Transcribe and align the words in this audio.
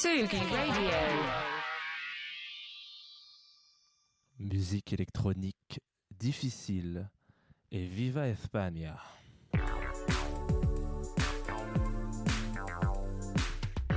Radio. 0.00 0.14
Musique 4.38 4.92
électronique 4.92 5.80
difficile 6.16 7.10
et 7.72 7.84
Viva 7.84 8.28
España. 8.28 8.96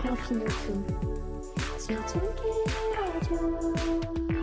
Confinuto. 0.02 0.86
Sur 1.78 2.02
Tsugi 2.08 2.52
Radio. 2.98 4.41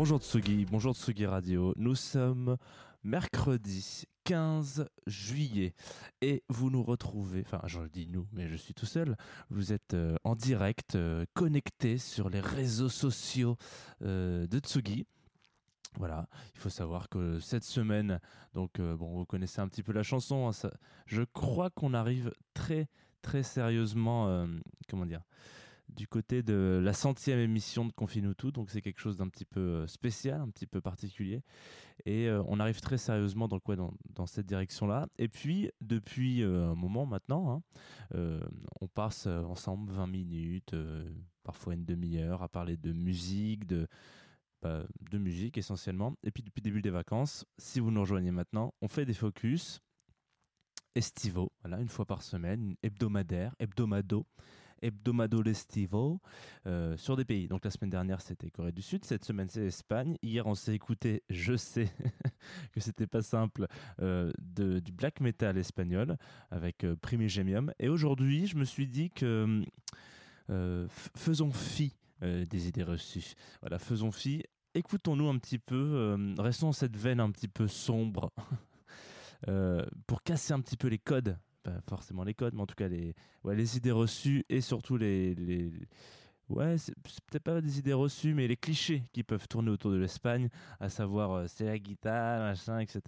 Bonjour 0.00 0.20
Tsugi, 0.20 0.64
bonjour 0.64 0.94
Tsugi 0.94 1.26
Radio. 1.26 1.74
Nous 1.76 1.96
sommes 1.96 2.56
mercredi 3.02 4.04
15 4.22 4.88
juillet 5.08 5.74
et 6.20 6.44
vous 6.48 6.70
nous 6.70 6.84
retrouvez, 6.84 7.42
enfin 7.44 7.60
je 7.66 7.80
dis 7.80 8.06
nous, 8.08 8.28
mais 8.30 8.46
je 8.46 8.54
suis 8.54 8.74
tout 8.74 8.86
seul, 8.86 9.16
vous 9.50 9.72
êtes 9.72 9.94
euh, 9.94 10.14
en 10.22 10.36
direct, 10.36 10.94
euh, 10.94 11.24
connecté 11.34 11.98
sur 11.98 12.30
les 12.30 12.38
réseaux 12.38 12.88
sociaux 12.88 13.56
euh, 14.02 14.46
de 14.46 14.60
Tsugi. 14.60 15.04
Voilà, 15.96 16.28
il 16.54 16.60
faut 16.60 16.70
savoir 16.70 17.08
que 17.08 17.40
cette 17.40 17.64
semaine, 17.64 18.20
donc 18.54 18.80
bon, 18.80 19.18
vous 19.18 19.26
connaissez 19.26 19.60
un 19.60 19.66
petit 19.66 19.82
peu 19.82 19.90
la 19.90 20.04
chanson, 20.04 20.48
hein, 20.48 20.70
je 21.06 21.22
crois 21.24 21.70
qu'on 21.70 21.92
arrive 21.92 22.30
très 22.54 22.86
très 23.20 23.42
sérieusement, 23.42 24.46
comment 24.88 25.06
dire, 25.06 25.22
du 25.98 26.06
côté 26.06 26.44
de 26.44 26.80
la 26.80 26.92
centième 26.92 27.40
émission 27.40 27.84
de 27.84 27.92
Confinutu, 27.92 28.52
donc 28.52 28.70
c'est 28.70 28.80
quelque 28.80 29.00
chose 29.00 29.16
d'un 29.16 29.28
petit 29.28 29.44
peu 29.44 29.58
euh, 29.60 29.86
spécial, 29.88 30.40
un 30.40 30.48
petit 30.48 30.68
peu 30.68 30.80
particulier, 30.80 31.42
et 32.04 32.28
euh, 32.28 32.40
on 32.46 32.60
arrive 32.60 32.80
très 32.80 32.98
sérieusement 32.98 33.48
dans 33.48 33.58
quoi 33.58 33.74
dans, 33.74 33.92
dans 34.14 34.26
cette 34.26 34.46
direction-là. 34.46 35.08
Et 35.18 35.26
puis 35.26 35.72
depuis 35.80 36.44
euh, 36.44 36.70
un 36.70 36.76
moment 36.76 37.04
maintenant, 37.04 37.64
hein, 38.14 38.40
on 38.80 38.86
passe 38.86 39.26
ensemble 39.26 39.90
20 39.90 40.06
minutes, 40.06 40.76
parfois 41.42 41.74
une 41.74 41.84
demi-heure, 41.84 42.44
à 42.44 42.48
parler 42.48 42.76
de 42.76 42.92
musique, 42.92 43.66
de 43.66 43.88
bah, 44.62 44.84
de 45.10 45.18
musique 45.18 45.58
essentiellement. 45.58 46.14
Et 46.22 46.30
puis 46.30 46.44
depuis 46.44 46.60
le 46.60 46.70
début 46.70 46.82
des 46.82 46.90
vacances, 46.90 47.44
si 47.58 47.80
vous 47.80 47.90
nous 47.90 48.00
rejoignez 48.00 48.30
maintenant, 48.30 48.72
on 48.82 48.88
fait 48.88 49.04
des 49.04 49.14
focus 49.14 49.80
estivaux, 50.94 51.52
une 51.64 51.88
fois 51.88 52.06
par 52.06 52.22
semaine, 52.22 52.76
hebdomadaire, 52.82 53.54
hebdomado, 53.58 54.26
hebdomado 54.82 55.42
l'estivo, 55.42 56.20
euh, 56.66 56.96
sur 56.96 57.16
des 57.16 57.24
pays. 57.24 57.48
Donc 57.48 57.64
la 57.64 57.70
semaine 57.70 57.90
dernière 57.90 58.20
c'était 58.20 58.50
Corée 58.50 58.72
du 58.72 58.82
Sud, 58.82 59.04
cette 59.04 59.24
semaine 59.24 59.48
c'est 59.48 59.66
Espagne. 59.66 60.16
Hier 60.22 60.46
on 60.46 60.54
s'est 60.54 60.74
écouté, 60.74 61.22
je 61.30 61.56
sais 61.56 61.90
que 62.72 62.80
c'était 62.80 63.06
pas 63.06 63.22
simple, 63.22 63.66
euh, 64.00 64.32
de, 64.38 64.78
du 64.78 64.92
black 64.92 65.20
metal 65.20 65.58
espagnol 65.58 66.16
avec 66.50 66.84
euh. 66.84 66.96
Et 67.78 67.88
aujourd'hui 67.88 68.46
je 68.46 68.56
me 68.56 68.64
suis 68.64 68.86
dit 68.86 69.10
que 69.10 69.62
euh, 70.50 70.86
faisons 71.16 71.52
fi 71.52 71.96
des 72.20 72.66
idées 72.66 72.82
reçues. 72.82 73.34
Voilà, 73.60 73.78
faisons 73.78 74.10
fi. 74.10 74.42
Écoutons-nous 74.74 75.28
un 75.28 75.38
petit 75.38 75.58
peu, 75.58 76.16
restons 76.38 76.72
cette 76.72 76.96
veine 76.96 77.20
un 77.20 77.30
petit 77.30 77.46
peu 77.46 77.68
sombre 77.68 78.32
pour 80.06 80.22
casser 80.24 80.52
un 80.52 80.60
petit 80.60 80.76
peu 80.76 80.88
les 80.88 80.98
codes. 80.98 81.38
Pas 81.62 81.80
forcément 81.88 82.24
les 82.24 82.34
codes, 82.34 82.54
mais 82.54 82.62
en 82.62 82.66
tout 82.66 82.74
cas 82.76 82.88
les, 82.88 83.14
ouais, 83.44 83.54
les 83.56 83.76
idées 83.76 83.90
reçues 83.92 84.44
et 84.48 84.60
surtout 84.60 84.96
les. 84.96 85.34
les 85.34 85.72
ouais, 86.48 86.78
c'est 86.78 86.94
peut-être 87.30 87.42
pas 87.42 87.60
des 87.60 87.78
idées 87.78 87.92
reçues, 87.92 88.32
mais 88.32 88.48
les 88.48 88.56
clichés 88.56 89.02
qui 89.12 89.22
peuvent 89.22 89.46
tourner 89.48 89.70
autour 89.70 89.90
de 89.90 89.96
l'Espagne, 89.96 90.48
à 90.80 90.88
savoir 90.88 91.32
euh, 91.32 91.44
c'est 91.46 91.66
la 91.66 91.78
guitare, 91.78 92.40
machin, 92.40 92.78
etc. 92.78 93.00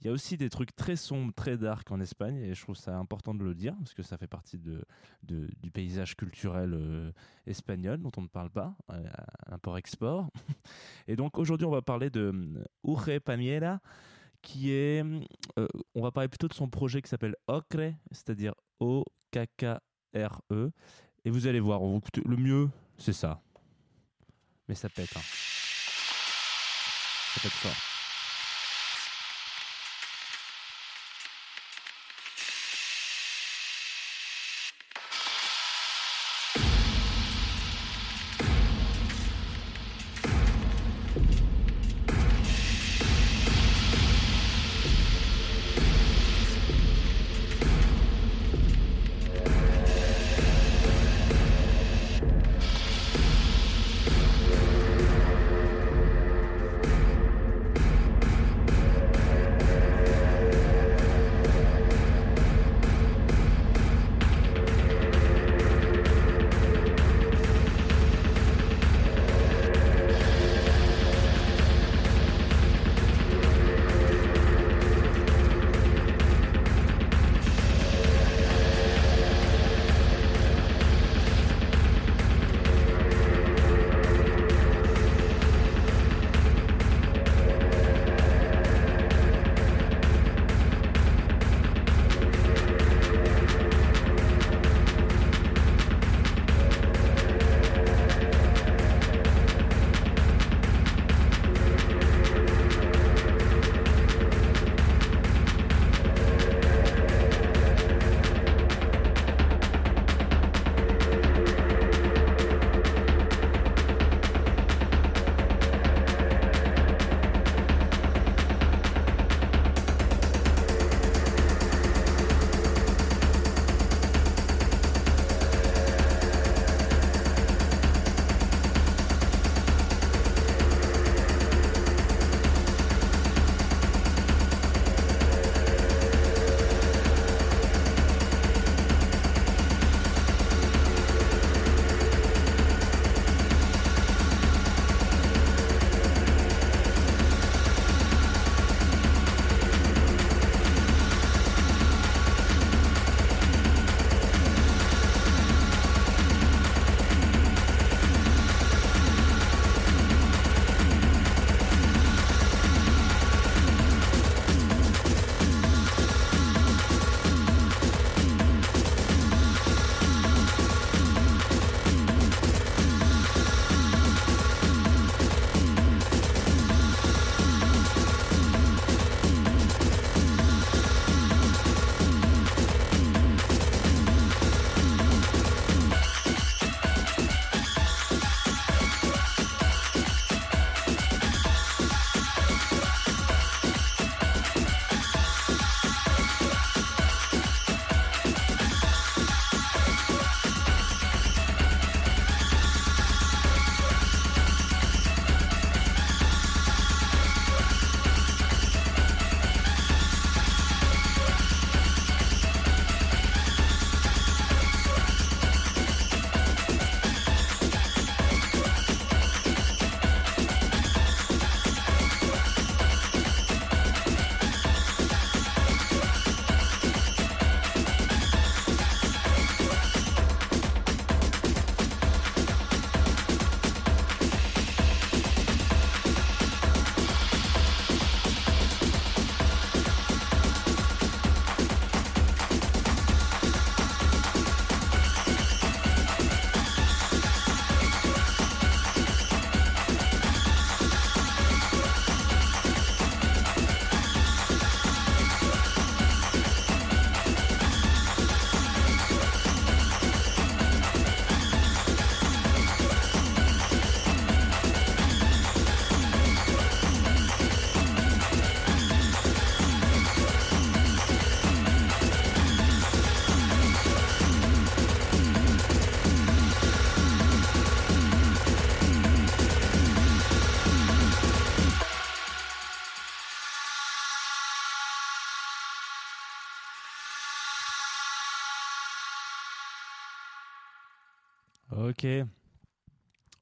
Il 0.00 0.06
y 0.06 0.10
a 0.10 0.12
aussi 0.12 0.36
des 0.36 0.50
trucs 0.50 0.74
très 0.76 0.96
sombres, 0.96 1.32
très 1.32 1.56
dark 1.56 1.90
en 1.90 2.00
Espagne, 2.00 2.36
et 2.36 2.54
je 2.54 2.60
trouve 2.60 2.76
ça 2.76 2.96
important 2.98 3.34
de 3.34 3.44
le 3.44 3.54
dire, 3.54 3.74
parce 3.78 3.94
que 3.94 4.02
ça 4.02 4.18
fait 4.18 4.26
partie 4.26 4.58
de, 4.58 4.84
de- 5.22 5.48
du 5.62 5.70
paysage 5.70 6.16
culturel 6.16 6.74
euh, 6.74 7.12
espagnol 7.46 7.98
dont 8.00 8.12
on 8.18 8.22
ne 8.22 8.28
parle 8.28 8.50
pas, 8.50 8.76
euh, 8.90 9.02
import-export. 9.46 10.28
Et 11.08 11.16
donc 11.16 11.38
aujourd'hui, 11.38 11.66
on 11.66 11.70
va 11.70 11.82
parler 11.82 12.10
de 12.10 12.32
Urge 12.84 13.18
Pamiera, 13.20 13.80
qui 14.42 14.70
est. 14.72 15.02
euh, 15.58 15.66
on 15.94 16.02
va 16.02 16.10
parler 16.10 16.28
plutôt 16.28 16.48
de 16.48 16.54
son 16.54 16.68
projet 16.68 17.00
qui 17.02 17.08
s'appelle 17.08 17.36
Ocre, 17.46 17.94
c'est-à-dire 18.10 18.54
O-K-K-R-E. 18.80 20.70
Et 21.24 21.30
vous 21.30 21.46
allez 21.46 21.60
voir, 21.60 21.80
écouter- 21.96 22.22
le 22.26 22.36
mieux, 22.36 22.68
c'est 22.98 23.12
ça. 23.12 23.40
Mais 24.68 24.74
ça 24.74 24.88
pète. 24.88 25.16
hein. 25.16 25.20
Ça 27.34 27.40
pète 27.42 27.52
fort. 27.52 27.91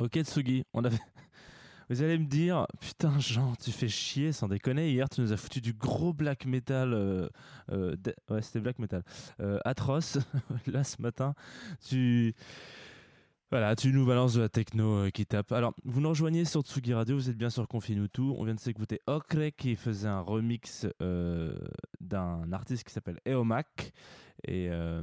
Ok, 0.00 0.18
Tsugi. 0.22 0.64
On 0.72 0.84
avait... 0.84 0.98
Vous 1.90 2.02
allez 2.02 2.18
me 2.18 2.26
dire, 2.26 2.66
putain, 2.80 3.18
Jean, 3.18 3.54
tu 3.56 3.72
fais 3.72 3.88
chier 3.88 4.30
sans 4.30 4.46
déconner. 4.46 4.90
Hier, 4.92 5.08
tu 5.08 5.20
nous 5.22 5.32
as 5.32 5.36
foutu 5.36 5.60
du 5.60 5.72
gros 5.72 6.12
black 6.12 6.46
metal. 6.46 6.94
euh, 6.94 7.28
euh, 7.72 7.96
de- 7.96 8.14
Ouais, 8.30 8.42
c'était 8.42 8.60
black 8.60 8.78
metal. 8.78 9.02
euh, 9.40 9.58
atroce. 9.64 10.18
Là, 10.68 10.84
ce 10.84 11.02
matin, 11.02 11.34
tu. 11.88 12.34
Voilà, 13.52 13.74
tu 13.74 13.92
nous 13.92 14.06
balances 14.06 14.34
de 14.34 14.42
la 14.42 14.48
techno 14.48 15.06
euh, 15.06 15.10
qui 15.10 15.26
tape? 15.26 15.50
Alors, 15.50 15.74
vous 15.84 16.00
nous 16.00 16.10
rejoignez 16.10 16.44
sur 16.44 16.60
Tsugi 16.60 16.94
Radio, 16.94 17.16
vous 17.16 17.30
êtes 17.30 17.36
bien 17.36 17.50
sur 17.50 17.66
Confine. 17.66 18.06
On 18.16 18.44
vient 18.44 18.54
de 18.54 18.60
s'écouter 18.60 19.00
Okre 19.08 19.50
qui 19.56 19.74
faisait 19.74 20.06
un 20.06 20.20
remix 20.20 20.86
euh, 21.02 21.58
d'un 22.00 22.52
artiste 22.52 22.84
qui 22.84 22.92
s'appelle 22.92 23.18
Eomac. 23.26 23.92
Et 24.46 24.70
euh, 24.70 25.02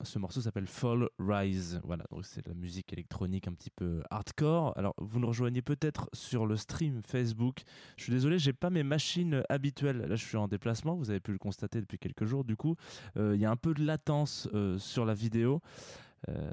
ce 0.00 0.18
morceau 0.18 0.40
s'appelle 0.40 0.66
Fall 0.66 1.06
Rise. 1.18 1.82
Voilà, 1.84 2.04
donc 2.10 2.24
c'est 2.24 2.42
de 2.42 2.48
la 2.48 2.54
musique 2.54 2.94
électronique 2.94 3.46
un 3.46 3.52
petit 3.52 3.70
peu 3.70 4.02
hardcore. 4.10 4.72
Alors, 4.78 4.94
vous 4.96 5.20
nous 5.20 5.28
rejoignez 5.28 5.60
peut-être 5.60 6.08
sur 6.14 6.46
le 6.46 6.56
stream 6.56 7.02
Facebook. 7.02 7.60
Je 7.98 8.04
suis 8.04 8.12
désolé, 8.12 8.38
j'ai 8.38 8.54
pas 8.54 8.70
mes 8.70 8.84
machines 8.84 9.42
habituelles. 9.50 9.98
Là, 9.98 10.16
je 10.16 10.24
suis 10.24 10.38
en 10.38 10.48
déplacement. 10.48 10.96
Vous 10.96 11.10
avez 11.10 11.20
pu 11.20 11.32
le 11.32 11.38
constater 11.38 11.82
depuis 11.82 11.98
quelques 11.98 12.24
jours. 12.24 12.42
Du 12.42 12.56
coup, 12.56 12.74
il 13.16 13.36
y 13.36 13.44
a 13.44 13.50
un 13.50 13.56
peu 13.56 13.74
de 13.74 13.84
latence 13.84 14.48
sur 14.78 15.04
la 15.04 15.12
vidéo. 15.12 15.60
Euh, 16.28 16.50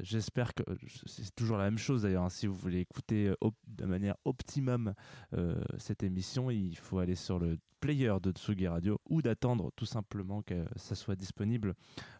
J'espère 0.00 0.54
que 0.54 0.62
c'est 1.06 1.34
toujours 1.34 1.56
la 1.56 1.64
même 1.64 1.78
chose 1.78 2.02
d'ailleurs. 2.02 2.24
hein. 2.24 2.28
Si 2.30 2.46
vous 2.46 2.54
voulez 2.54 2.80
écouter 2.80 3.28
euh, 3.28 3.50
de 3.68 3.84
manière 3.86 4.16
optimum 4.24 4.94
euh, 5.36 5.54
cette 5.78 6.02
émission, 6.02 6.50
il 6.50 6.76
faut 6.76 6.98
aller 6.98 7.14
sur 7.14 7.38
le 7.38 7.58
player 7.80 8.14
de 8.22 8.30
Tsugi 8.32 8.66
Radio 8.66 8.98
ou 9.10 9.20
d'attendre 9.20 9.70
tout 9.76 9.84
simplement 9.84 10.40
que 10.40 10.64
ça 10.76 10.94
soit 10.94 11.16
disponible 11.16 11.74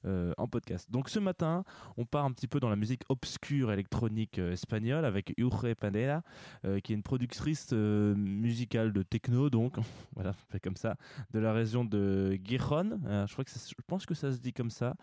en 0.04 0.46
podcast. 0.46 0.90
Donc 0.90 1.08
ce 1.08 1.18
matin, 1.18 1.64
on 1.96 2.04
part 2.04 2.26
un 2.26 2.32
petit 2.32 2.46
peu 2.48 2.60
dans 2.60 2.68
la 2.68 2.76
musique 2.76 3.00
obscure 3.08 3.72
électronique 3.72 4.36
espagnole 4.38 5.06
avec 5.06 5.32
Urre 5.38 5.74
Panela, 5.80 6.22
euh, 6.66 6.80
qui 6.80 6.92
est 6.92 6.96
une 6.96 7.02
productrice 7.02 7.72
musicale 7.72 8.92
de 8.92 9.02
techno, 9.02 9.48
donc 9.48 9.76
voilà, 10.14 10.34
fait 10.34 10.60
comme 10.60 10.76
ça, 10.76 10.96
de 11.32 11.38
la 11.38 11.54
région 11.54 11.86
de 11.86 12.38
Gijón. 12.44 13.00
Je 13.26 13.74
pense 13.86 14.04
que 14.04 14.14
ça 14.14 14.32
se 14.32 14.38
dit 14.38 14.52
comme 14.52 14.70
ça. 14.70 14.94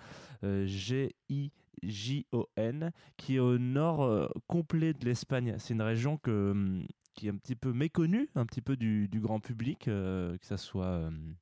Euh, 0.44 0.68
G-I-J-O-N, 1.84 2.92
qui 3.18 3.36
est 3.36 3.40
au 3.40 3.58
nord 3.58 4.04
euh, 4.04 4.28
complet 4.48 4.94
de 4.94 5.06
l'Espagne. 5.06 5.56
C'est 5.58 5.74
une 5.74 5.82
région 5.82 6.20
hum, 6.28 6.86
qui 7.14 7.28
est 7.28 7.32
un 7.32 7.38
petit 7.38 7.56
peu 7.56 7.74
méconnue, 7.74 8.30
un 8.36 8.46
petit 8.46 8.62
peu 8.62 8.76
du, 8.76 9.10
grand 9.16 9.40
public, 9.40 9.88
euh, 9.88 10.38
que 10.38 10.46
ça 10.46 10.58
soit. 10.58 11.08
hum, 11.08 11.36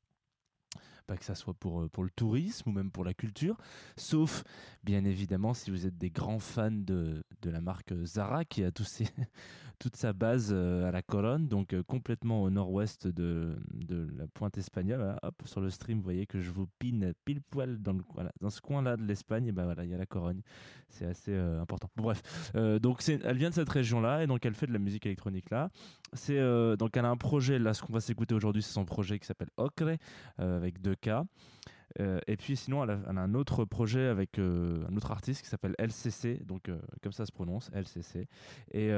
pas 1.07 1.17
que 1.17 1.25
ça 1.25 1.33
soit 1.33 1.55
pour, 1.55 1.81
euh, 1.81 1.89
pour 1.89 2.03
le 2.03 2.11
tourisme 2.11 2.69
ou 2.69 2.71
même 2.71 2.91
pour 2.91 3.03
la 3.03 3.15
culture, 3.15 3.57
sauf 3.97 4.43
bien 4.83 5.03
évidemment 5.05 5.55
si 5.55 5.71
vous 5.71 5.87
êtes 5.87 5.97
des 5.97 6.11
grands 6.11 6.37
fans 6.37 6.69
de, 6.69 7.23
de 7.41 7.49
la 7.49 7.61
marque 7.61 7.95
Zara 8.05 8.45
qui 8.45 8.63
a 8.63 8.71
tous 8.71 8.83
ses- 8.83 9.07
toute 9.79 9.95
sa 9.95 10.11
base 10.11 10.49
euh, 10.51 10.87
à 10.87 10.91
la 10.91 11.01
colonne, 11.01 11.47
donc 11.47 11.73
euh, 11.73 11.81
complètement 11.81 12.43
au 12.43 12.49
nord-ouest 12.49 13.07
de, 13.07 13.55
la 13.89 14.27
pointe 14.27 14.57
espagnole. 14.57 15.17
Hop, 15.23 15.41
sur 15.45 15.61
le 15.61 15.69
stream, 15.69 15.97
vous 15.97 16.03
voyez 16.03 16.25
que 16.25 16.41
je 16.41 16.51
vous 16.51 16.67
pine 16.79 17.13
pile 17.23 17.41
poil 17.41 17.81
dans, 17.81 17.97
ce 18.49 18.61
coin-là 18.61 18.97
de 18.97 19.03
l'Espagne, 19.03 19.51
ben 19.51 19.63
voilà, 19.63 19.85
il 19.85 19.89
y 19.89 19.93
a 19.93 19.97
la 19.97 20.05
Corogne. 20.05 20.41
C'est 20.89 21.05
assez 21.05 21.31
euh, 21.31 21.61
important. 21.61 21.89
Bref, 21.95 22.21
donc 22.81 23.01
elle 23.07 23.37
vient 23.37 23.49
de 23.49 23.55
cette 23.55 23.69
région-là 23.69 24.23
et 24.23 24.27
donc 24.27 24.45
elle 24.45 24.53
fait 24.53 24.67
de 24.67 24.73
la 24.73 24.79
musique 24.79 25.05
électronique 25.05 25.49
là. 25.49 25.69
Donc 26.77 26.97
elle 26.97 27.05
a 27.05 27.09
un 27.09 27.17
projet 27.17 27.57
là, 27.57 27.73
ce 27.73 27.81
qu'on 27.81 27.93
va 27.93 28.01
s'écouter 28.01 28.35
aujourd'hui, 28.35 28.61
c'est 28.61 28.73
son 28.73 28.85
projet 28.85 29.17
qui 29.17 29.25
s'appelle 29.25 29.49
Ocre 29.57 29.97
avec 30.37 30.81
2K. 30.81 31.25
Euh, 31.99 32.19
et 32.27 32.37
puis 32.37 32.55
sinon, 32.55 32.83
elle 32.83 32.91
a, 32.91 32.99
un 33.07 33.33
autre 33.33 33.65
projet 33.65 34.07
avec 34.07 34.37
un 34.39 34.95
autre 34.95 35.11
artiste 35.11 35.41
qui 35.41 35.47
s'appelle 35.47 35.75
LCC, 35.79 36.43
donc 36.45 36.69
comme 37.01 37.13
ça 37.13 37.25
se 37.25 37.31
prononce, 37.31 37.69
LCC. 37.73 38.27
Et 38.71 38.91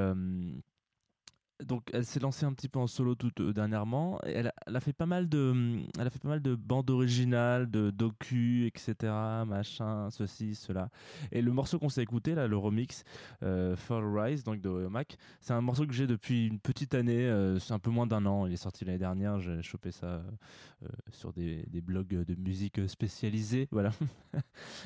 donc 1.65 1.89
elle 1.93 2.05
s'est 2.05 2.19
lancée 2.19 2.45
un 2.45 2.53
petit 2.53 2.69
peu 2.69 2.79
en 2.79 2.87
solo 2.87 3.15
tout 3.15 3.31
euh, 3.39 3.53
dernièrement. 3.53 4.19
Elle, 4.23 4.51
a, 4.65 4.79
fait 4.79 4.93
pas 4.93 5.05
mal 5.05 5.29
de, 5.29 5.79
elle 5.99 6.07
a 6.07 6.09
fait 6.09 6.19
pas 6.19 6.29
mal 6.29 6.41
de 6.41 6.55
bandes 6.55 6.89
originales, 6.89 7.69
de 7.69 7.91
docu, 7.91 8.65
etc. 8.67 9.13
Machin, 9.45 10.09
ceci, 10.09 10.55
cela. 10.55 10.89
Et 11.31 11.41
le 11.41 11.51
morceau 11.51 11.79
qu'on 11.79 11.89
s'est 11.89 12.03
écouté 12.03 12.35
là, 12.35 12.47
le 12.47 12.57
remix 12.57 13.03
euh, 13.43 13.75
Fall 13.75 14.03
Rise, 14.05 14.43
donc 14.43 14.61
de 14.61 14.69
Mac, 14.87 15.17
c'est 15.39 15.53
un 15.53 15.61
morceau 15.61 15.85
que 15.85 15.93
j'ai 15.93 16.07
depuis 16.07 16.47
une 16.47 16.59
petite 16.59 16.93
année. 16.93 17.27
euh, 17.27 17.59
c'est 17.59 17.73
un 17.73 17.79
peu 17.79 17.91
moins 17.91 18.07
d'un 18.07 18.25
an. 18.25 18.45
Il 18.47 18.53
est 18.53 18.57
sorti 18.57 18.85
l'année 18.85 18.97
dernière. 18.97 19.39
J'ai 19.39 19.61
chopé 19.61 19.91
ça 19.91 20.21
sur 21.11 21.31
des, 21.33 21.65
blogs 21.81 22.07
de 22.07 22.35
musique 22.35 22.87
spécialisés. 22.87 23.67
Voilà. 23.71 23.91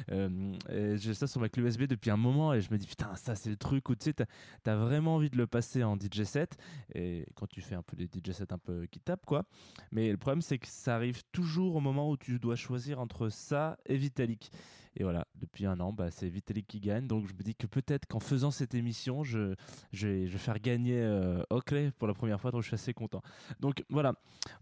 J'ai 0.09 1.13
ça 1.13 1.27
sur 1.27 1.41
ma 1.41 1.49
clé 1.49 1.63
USB 1.63 1.83
depuis 1.83 2.11
un 2.11 2.17
moment 2.17 2.53
et 2.53 2.61
je 2.61 2.71
me 2.71 2.77
dis 2.77 2.87
putain 2.87 3.15
ça 3.15 3.35
c'est 3.35 3.49
le 3.49 3.57
truc 3.57 3.89
où 3.89 3.95
tu 3.95 4.05
sais 4.05 4.13
t'as 4.13 4.73
as 4.73 4.75
vraiment 4.75 5.15
envie 5.15 5.29
de 5.29 5.37
le 5.37 5.47
passer 5.47 5.83
en 5.83 5.95
DJ 5.95 6.23
set 6.23 6.57
et 6.93 7.25
quand 7.35 7.47
tu 7.47 7.61
fais 7.61 7.75
un 7.75 7.81
peu 7.81 7.95
des 7.95 8.05
DJ 8.05 8.31
sets 8.31 8.51
un 8.53 8.57
peu 8.57 8.85
qui 8.87 8.99
tapent 8.99 9.25
quoi. 9.25 9.45
Mais 9.91 10.11
le 10.11 10.17
problème 10.17 10.41
c'est 10.41 10.57
que 10.57 10.67
ça 10.67 10.95
arrive 10.95 11.23
toujours 11.31 11.75
au 11.75 11.81
moment 11.81 12.09
où 12.09 12.17
tu 12.17 12.39
dois 12.39 12.55
choisir 12.55 12.99
entre 12.99 13.29
ça 13.29 13.77
et 13.85 13.97
Vitalik. 13.97 14.51
Et 14.97 15.03
voilà 15.03 15.27
depuis 15.35 15.65
un 15.65 15.79
an 15.81 15.91
bah, 15.91 16.09
c'est 16.11 16.29
Vitalik 16.29 16.67
qui 16.67 16.79
gagne. 16.79 17.07
Donc 17.07 17.27
je 17.27 17.33
me 17.33 17.43
dis 17.43 17.55
que 17.55 17.67
peut-être 17.67 18.05
qu'en 18.07 18.19
faisant 18.19 18.51
cette 18.51 18.75
émission 18.75 19.23
je, 19.23 19.55
vais, 19.93 20.27
faire 20.27 20.59
gagner 20.59 21.01
euh, 21.01 21.43
Oakley 21.49 21.91
pour 21.91 22.07
la 22.07 22.13
première 22.13 22.39
fois 22.39 22.51
donc 22.51 22.61
je 22.61 22.67
suis 22.67 22.75
assez 22.75 22.93
content. 22.93 23.21
Donc 23.59 23.83
voilà. 23.89 24.13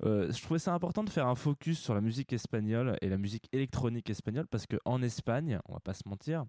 Euh, 0.04 0.32
je 0.32 0.42
trouvais 0.42 0.60
ça 0.60 0.74
important 0.74 1.04
de 1.04 1.10
faire 1.10 1.28
un 1.28 1.36
focus 1.36 1.80
sur 1.80 1.94
la 1.94 2.02
musique 2.02 2.34
espagnole 2.34 2.98
et 3.02 3.10
la 3.10 3.18
musique 3.18 3.48
électronique 3.52 4.10
espagnole 4.10 4.48
parce 4.48 4.66
qu'en 4.66 5.02
Espagne, 5.02 5.60
on 5.68 5.74
va 5.74 5.80
pas 5.80 5.94
se 5.94 6.08
mentir, 6.08 6.46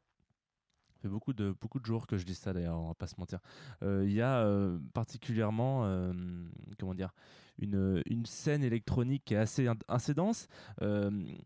fait 1.04 1.08
beaucoup 1.10 1.34
de, 1.34 1.54
beaucoup 1.60 1.80
de 1.80 1.84
jours 1.86 2.06
que 2.06 2.16
je 2.16 2.24
dis 2.24 2.34
ça 2.34 2.52
d'ailleurs, 2.54 2.80
on 2.80 2.88
va 2.88 2.94
pas 2.94 3.06
se 3.06 3.14
mentir. 3.18 3.38
Euh, 3.82 4.04
Il 4.06 4.12
y 4.12 4.22
a 4.22 4.38
euh, 4.38 4.78
particulièrement, 4.94 5.84
euh, 5.84 6.12
comment 6.78 6.94
dire, 6.94 7.12
une, 7.58 8.02
une 8.06 8.24
scène 8.24 8.64
électronique 8.64 9.22
qui 9.26 9.34
est 9.34 9.38
assez, 9.38 9.68
assez 9.86 10.14
dense. 10.14 10.48
Il 10.80 11.36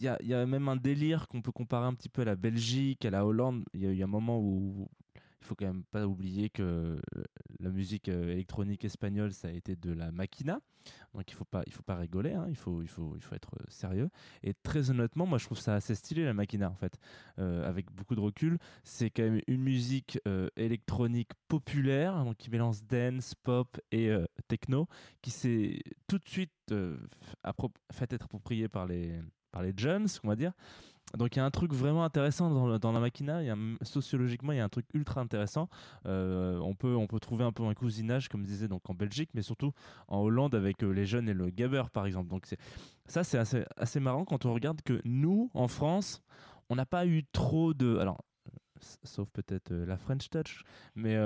y, 0.00 0.08
a, 0.08 0.16
y 0.22 0.34
a 0.34 0.46
même 0.46 0.68
un 0.68 0.76
délire 0.76 1.28
qu'on 1.28 1.42
peut 1.42 1.52
comparer 1.52 1.86
un 1.86 1.94
petit 1.94 2.08
peu 2.08 2.22
à 2.22 2.24
la 2.24 2.36
Belgique, 2.36 3.04
à 3.04 3.10
la 3.10 3.26
Hollande. 3.26 3.64
Il 3.74 3.80
y 3.80 3.86
a 3.86 3.90
eu 3.90 4.02
un 4.02 4.08
moment 4.08 4.38
où 4.40 4.88
il 5.42 5.44
faut 5.44 5.56
quand 5.56 5.66
même 5.66 5.82
pas 5.82 6.06
oublier 6.06 6.50
que 6.50 7.00
la 7.58 7.70
musique 7.70 8.08
euh, 8.08 8.30
électronique 8.30 8.84
espagnole, 8.84 9.32
ça 9.32 9.48
a 9.48 9.50
été 9.50 9.74
de 9.74 9.92
la 9.92 10.12
maquina. 10.12 10.60
Donc 11.14 11.30
il 11.30 11.34
faut 11.34 11.44
pas, 11.44 11.62
il 11.66 11.72
faut 11.72 11.82
pas 11.82 11.96
rigoler, 11.96 12.32
hein, 12.32 12.46
il, 12.48 12.56
faut, 12.56 12.80
il, 12.80 12.88
faut, 12.88 13.14
il 13.16 13.22
faut 13.22 13.34
être 13.34 13.54
euh, 13.60 13.64
sérieux. 13.68 14.08
Et 14.42 14.54
très 14.54 14.90
honnêtement, 14.90 15.26
moi 15.26 15.38
je 15.38 15.46
trouve 15.46 15.58
ça 15.58 15.74
assez 15.74 15.94
stylé 15.94 16.24
la 16.24 16.32
maquina 16.32 16.70
en 16.70 16.74
fait. 16.74 16.96
Euh, 17.38 17.68
avec 17.68 17.90
beaucoup 17.90 18.14
de 18.14 18.20
recul, 18.20 18.58
c'est 18.84 19.10
quand 19.10 19.24
même 19.24 19.40
une 19.48 19.62
musique 19.62 20.18
euh, 20.28 20.48
électronique 20.56 21.30
populaire, 21.48 22.24
donc 22.24 22.36
qui 22.36 22.50
mélange 22.50 22.84
dance, 22.84 23.34
pop 23.34 23.80
et 23.90 24.10
euh, 24.10 24.24
techno, 24.46 24.86
qui 25.22 25.30
s'est 25.30 25.80
tout 26.06 26.18
de 26.18 26.28
suite 26.28 26.52
euh, 26.70 26.96
fait 27.92 28.12
être 28.12 28.24
appropriée 28.24 28.68
par 28.68 28.86
les, 28.86 29.20
par 29.50 29.62
les 29.62 29.74
jeunes, 29.76 30.06
on 30.24 30.28
va 30.28 30.36
dire. 30.36 30.52
Donc 31.16 31.36
il 31.36 31.40
y 31.40 31.42
a 31.42 31.44
un 31.44 31.50
truc 31.50 31.72
vraiment 31.74 32.04
intéressant 32.04 32.50
dans, 32.50 32.66
le, 32.66 32.78
dans 32.78 32.92
la 32.92 33.00
machina, 33.00 33.42
y 33.42 33.50
a, 33.50 33.56
sociologiquement 33.82 34.52
il 34.52 34.58
y 34.58 34.60
a 34.60 34.64
un 34.64 34.70
truc 34.70 34.86
ultra 34.94 35.20
intéressant. 35.20 35.68
Euh, 36.06 36.58
on, 36.58 36.74
peut, 36.74 36.94
on 36.96 37.06
peut 37.06 37.20
trouver 37.20 37.44
un 37.44 37.52
peu 37.52 37.64
un 37.64 37.74
cousinage, 37.74 38.28
comme 38.28 38.42
je 38.44 38.50
disais, 38.50 38.68
donc 38.68 38.88
en 38.88 38.94
Belgique, 38.94 39.30
mais 39.34 39.42
surtout 39.42 39.72
en 40.08 40.20
Hollande 40.20 40.54
avec 40.54 40.82
euh, 40.82 40.90
les 40.90 41.04
jeunes 41.04 41.28
et 41.28 41.34
le 41.34 41.50
gabber 41.50 41.82
par 41.92 42.06
exemple. 42.06 42.28
Donc 42.28 42.46
ça 43.06 43.24
c'est 43.24 43.38
assez, 43.38 43.64
assez 43.76 44.00
marrant 44.00 44.24
quand 44.24 44.46
on 44.46 44.54
regarde 44.54 44.80
que 44.82 45.02
nous, 45.04 45.50
en 45.52 45.68
France, 45.68 46.22
on 46.70 46.76
n'a 46.76 46.86
pas 46.86 47.06
eu 47.06 47.24
trop 47.32 47.74
de... 47.74 47.98
Alors, 47.98 48.24
sauf 49.04 49.28
peut-être 49.30 49.70
euh, 49.70 49.84
la 49.84 49.98
French 49.98 50.30
Touch, 50.30 50.64
mais 50.94 51.16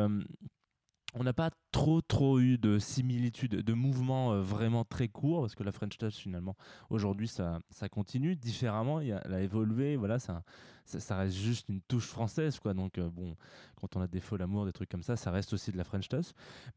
on 1.18 1.24
n'a 1.24 1.32
pas 1.32 1.50
trop 1.72 2.00
trop 2.02 2.38
eu 2.38 2.58
de 2.58 2.78
similitudes, 2.78 3.56
de 3.56 3.72
mouvements 3.72 4.32
euh, 4.32 4.40
vraiment 4.40 4.84
très 4.84 5.08
courts, 5.08 5.40
parce 5.40 5.54
que 5.54 5.62
la 5.62 5.72
French 5.72 5.96
Touch 5.96 6.14
finalement 6.14 6.56
aujourd'hui 6.90 7.26
ça, 7.26 7.60
ça 7.70 7.88
continue 7.88 8.36
différemment, 8.36 9.00
il 9.00 9.12
a, 9.12 9.22
elle 9.24 9.34
a 9.34 9.40
évolué, 9.40 9.96
voilà, 9.96 10.18
ça, 10.18 10.44
ça, 10.84 11.16
reste 11.16 11.36
juste 11.36 11.68
une 11.68 11.80
touche 11.80 12.06
française, 12.06 12.60
quoi. 12.60 12.74
Donc 12.74 12.98
euh, 12.98 13.08
bon, 13.10 13.34
quand 13.76 13.96
on 13.96 14.00
a 14.00 14.06
des 14.06 14.20
faux 14.20 14.36
l'amour, 14.36 14.66
des 14.66 14.72
trucs 14.72 14.90
comme 14.90 15.02
ça, 15.02 15.16
ça 15.16 15.30
reste 15.30 15.52
aussi 15.52 15.72
de 15.72 15.76
la 15.76 15.84
French 15.84 16.08
Touch. 16.08 16.26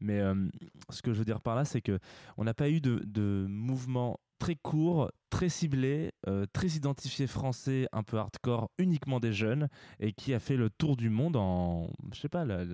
Mais 0.00 0.20
euh, 0.20 0.34
ce 0.88 1.02
que 1.02 1.12
je 1.12 1.18
veux 1.18 1.24
dire 1.24 1.40
par 1.40 1.54
là, 1.54 1.64
c'est 1.64 1.82
que 1.82 1.98
on 2.36 2.44
n'a 2.44 2.54
pas 2.54 2.70
eu 2.70 2.80
de, 2.80 3.00
de 3.04 3.46
mouvements 3.48 4.18
très 4.40 4.56
court, 4.56 5.12
très 5.28 5.48
ciblé, 5.48 6.10
euh, 6.26 6.46
très 6.52 6.68
identifié 6.68 7.28
français, 7.28 7.86
un 7.92 8.02
peu 8.02 8.18
hardcore, 8.18 8.70
uniquement 8.78 9.20
des 9.20 9.32
jeunes, 9.32 9.68
et 10.00 10.12
qui 10.12 10.34
a 10.34 10.40
fait 10.40 10.56
le 10.56 10.70
tour 10.70 10.96
du 10.96 11.10
monde 11.10 11.36
en, 11.36 11.88
je 12.12 12.20
sais 12.20 12.28
pas, 12.28 12.44
la, 12.44 12.64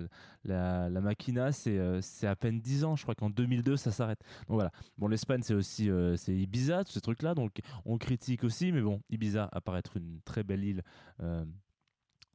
la, 0.45 0.89
la 0.89 1.01
Machina, 1.01 1.51
c'est 1.51 1.77
euh, 1.77 2.01
à 2.23 2.35
peine 2.35 2.59
10 2.59 2.85
ans, 2.85 2.95
je 2.95 3.03
crois 3.03 3.15
qu'en 3.15 3.29
2002 3.29 3.77
ça 3.77 3.91
s'arrête. 3.91 4.19
Donc 4.47 4.55
voilà. 4.55 4.71
Bon, 4.97 5.07
l'Espagne 5.07 5.41
c'est 5.43 5.53
aussi 5.53 5.91
euh, 5.91 6.15
c'est 6.15 6.33
Ibiza, 6.33 6.85
tous 6.85 6.93
ces 6.93 7.01
trucs-là, 7.01 7.35
donc 7.35 7.59
on 7.85 7.97
critique 7.97 8.43
aussi, 8.43 8.71
mais 8.71 8.81
bon, 8.81 9.01
Ibiza 9.09 9.49
apparaît 9.51 9.79
être 9.79 9.97
une 9.97 10.21
très 10.23 10.43
belle 10.43 10.63
île. 10.63 10.83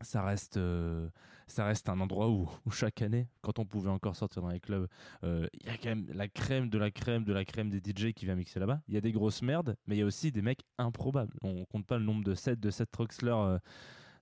Ça 0.03 0.23
reste, 0.23 0.57
euh, 0.57 1.09
ça 1.47 1.65
reste 1.65 1.89
un 1.89 2.01
endroit 2.01 2.29
où, 2.29 2.49
chaque 2.71 3.03
année, 3.03 3.29
quand 3.41 3.59
on 3.59 3.65
pouvait 3.65 3.91
encore 3.91 4.17
sortir 4.17 4.43
dans 4.43 4.49
les 4.49 4.61
clubs, 4.61 4.89
il 5.23 5.29
euh, 5.29 5.47
y 5.65 5.69
a 5.69 5.77
quand 5.77 5.91
même 5.91 6.07
la 6.13 6.29
crème 6.29 6.69
de 6.69 6.79
la 6.79 6.91
crème 6.91 7.25
de 7.25 7.33
la 7.33 7.45
crème 7.45 7.71
des 7.71 7.79
DJ 7.79 8.13
qui 8.13 8.25
vient 8.25 8.35
mixer 8.35 8.61
là-bas. 8.61 8.81
Il 8.89 8.95
y 8.95 8.97
a 8.97 9.01
des 9.01 9.13
grosses 9.13 9.43
merdes, 9.43 9.77
mais 9.87 9.97
il 9.97 9.99
y 9.99 10.03
a 10.03 10.07
aussi 10.07 10.33
des 10.33 10.43
mecs 10.43 10.63
improbables. 10.79 11.35
On 11.43 11.65
compte 11.65 11.87
pas 11.87 11.99
le 11.99 12.05
nombre 12.05 12.25
de 12.25 12.35
sets 12.35 12.57
de 12.57 12.71
sets 12.71 12.87
Troxler 12.87 13.59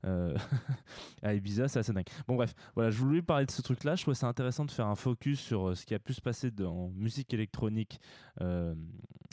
euh, 0.06 0.36
à 1.22 1.34
Ibiza, 1.34 1.68
c'est 1.68 1.80
assez 1.80 1.92
dingue. 1.92 2.08
Bon 2.26 2.36
bref, 2.36 2.54
voilà, 2.74 2.90
je 2.90 2.98
voulais 2.98 3.22
parler 3.22 3.46
de 3.46 3.50
ce 3.50 3.62
truc-là. 3.62 3.96
Je 3.96 4.02
trouvais 4.02 4.14
ça 4.14 4.28
intéressant 4.28 4.64
de 4.64 4.70
faire 4.70 4.86
un 4.86 4.96
focus 4.96 5.40
sur 5.40 5.76
ce 5.76 5.84
qui 5.84 5.94
a 5.94 5.98
pu 5.98 6.14
se 6.14 6.20
passer 6.20 6.50
dans 6.50 6.88
musique 6.90 7.34
électronique 7.34 8.00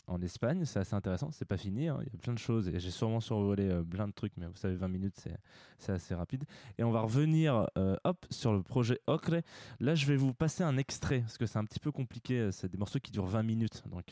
en 0.07 0.21
Espagne. 0.21 0.65
C'est 0.65 0.79
assez 0.79 0.95
intéressant. 0.95 1.31
C'est 1.31 1.45
pas 1.45 1.57
fini. 1.57 1.87
hein. 1.87 1.99
Il 2.01 2.13
y 2.13 2.15
a 2.15 2.19
plein 2.19 2.33
de 2.33 2.39
choses 2.39 2.67
et 2.69 2.79
j'ai 2.79 2.91
sûrement 2.91 3.19
survolé 3.19 3.69
euh, 3.69 3.83
plein 3.83 4.07
de 4.07 4.13
trucs, 4.13 4.33
mais 4.37 4.47
vous 4.47 4.55
savez, 4.55 4.75
20 4.75 4.87
minutes, 4.87 5.15
c'est 5.77 5.91
assez 5.91 6.15
rapide. 6.15 6.45
Et 6.77 6.83
on 6.83 6.91
va 6.91 7.01
revenir, 7.01 7.67
euh, 7.77 7.95
hop, 8.03 8.25
sur 8.29 8.53
le 8.53 8.63
projet 8.63 8.99
Ocre. 9.07 9.41
Là, 9.79 9.95
je 9.95 10.05
vais 10.05 10.15
vous 10.15 10.33
passer 10.33 10.63
un 10.63 10.77
extrait 10.77 11.19
parce 11.21 11.37
que 11.37 11.45
c'est 11.45 11.59
un 11.59 11.65
petit 11.65 11.79
peu 11.79 11.91
compliqué. 11.91 12.39
euh, 12.39 12.51
C'est 12.51 12.69
des 12.71 12.77
morceaux 12.77 12.99
qui 12.99 13.11
durent 13.11 13.25
20 13.27 13.43
minutes, 13.43 13.83
donc 13.91 14.05